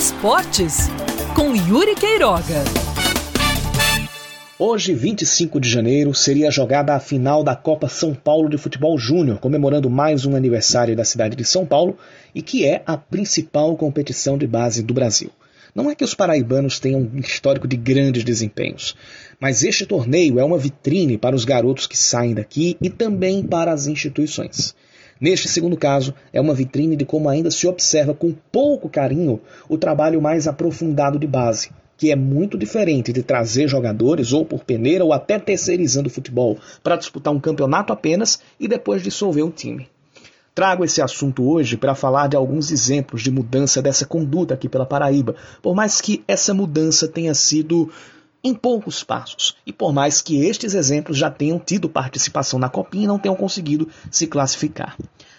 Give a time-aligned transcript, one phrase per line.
[0.00, 0.88] Esportes,
[1.36, 2.64] com Yuri Queiroga.
[4.58, 9.38] Hoje, 25 de janeiro, seria jogada a final da Copa São Paulo de Futebol Júnior,
[9.40, 11.98] comemorando mais um aniversário da cidade de São Paulo
[12.34, 15.30] e que é a principal competição de base do Brasil.
[15.74, 18.96] Não é que os paraibanos tenham um histórico de grandes desempenhos,
[19.38, 23.70] mas este torneio é uma vitrine para os garotos que saem daqui e também para
[23.70, 24.74] as instituições.
[25.20, 29.38] Neste segundo caso, é uma vitrine de como ainda se observa com pouco carinho
[29.68, 34.64] o trabalho mais aprofundado de base, que é muito diferente de trazer jogadores ou por
[34.64, 39.50] peneira ou até terceirizando o futebol para disputar um campeonato apenas e depois dissolver o
[39.50, 39.86] time.
[40.54, 44.86] Trago esse assunto hoje para falar de alguns exemplos de mudança dessa conduta aqui pela
[44.86, 47.90] Paraíba, por mais que essa mudança tenha sido
[48.42, 53.04] em poucos passos, e por mais que estes exemplos já tenham tido participação na Copinha
[53.04, 54.96] e não tenham conseguido se classificar.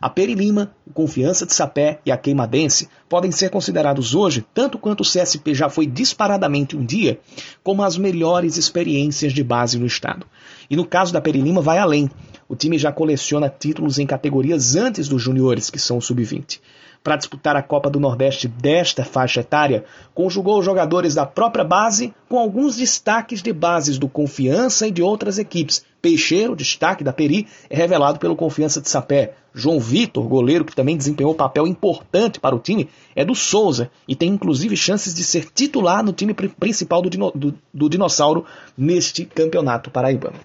[0.00, 5.00] A Perilima, o Confiança de Sapé e a Queimadense podem ser considerados hoje, tanto quanto
[5.00, 7.18] o CSP já foi disparadamente um dia,
[7.62, 10.26] como as melhores experiências de base no estado.
[10.68, 12.10] E no caso da Perilima vai além.
[12.46, 16.60] O time já coleciona títulos em categorias antes dos juniores, que são o sub-20
[17.04, 22.38] para disputar a Copa do Nordeste desta faixa etária, conjugou jogadores da própria base com
[22.38, 25.84] alguns destaques de bases do Confiança e de outras equipes.
[26.00, 29.34] Peixeiro, destaque da Peri, é revelado pelo Confiança de Sapé.
[29.52, 34.16] João Vitor, goleiro que também desempenhou papel importante para o time, é do Souza e
[34.16, 39.26] tem inclusive chances de ser titular no time principal do, dino, do, do Dinossauro neste
[39.26, 40.36] campeonato paraibano.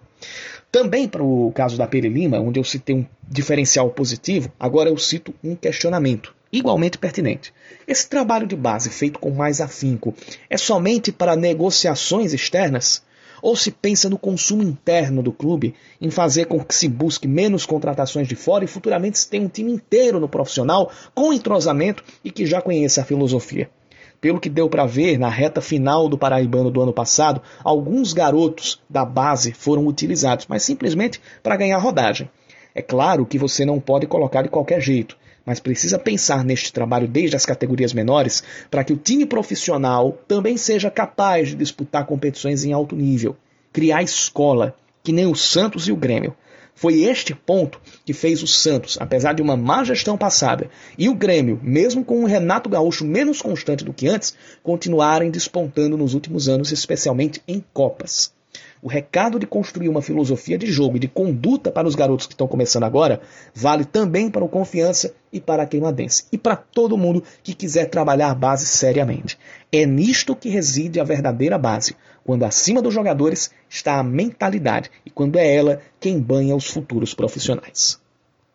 [0.70, 4.98] Também para o caso da Peri Lima, onde eu citei um diferencial positivo, agora eu
[4.98, 7.53] cito um questionamento igualmente pertinente.
[7.88, 10.14] Esse trabalho de base feito com mais afinco
[10.50, 13.03] é somente para negociações externas?
[13.41, 17.66] Ou se pensa no consumo interno do clube, em fazer com que se busque menos
[17.66, 22.31] contratações de fora e futuramente se tenha um time inteiro no profissional com entrosamento e
[22.31, 23.69] que já conheça a filosofia?
[24.19, 28.81] Pelo que deu para ver na reta final do Paraibano do ano passado, alguns garotos
[28.90, 32.29] da base foram utilizados, mas simplesmente para ganhar rodagem.
[32.75, 37.07] É claro que você não pode colocar de qualquer jeito mas precisa pensar neste trabalho
[37.07, 42.63] desde as categorias menores para que o time profissional também seja capaz de disputar competições
[42.63, 43.35] em alto nível,
[43.72, 46.35] criar escola, que nem o Santos e o Grêmio.
[46.75, 51.13] Foi este ponto que fez o Santos, apesar de uma má gestão passada, e o
[51.13, 54.33] Grêmio, mesmo com um Renato Gaúcho menos constante do que antes,
[54.63, 58.31] continuarem despontando nos últimos anos, especialmente em Copas.
[58.81, 62.34] O recado de construir uma filosofia de jogo e de conduta para os garotos que
[62.34, 63.19] estão começando agora
[63.53, 67.89] vale também para o Confiança e para a Queimadense e para todo mundo que quiser
[67.89, 69.38] trabalhar base seriamente.
[69.69, 75.09] É nisto que reside a verdadeira base, quando acima dos jogadores está a mentalidade e
[75.09, 78.00] quando é ela quem banha os futuros profissionais.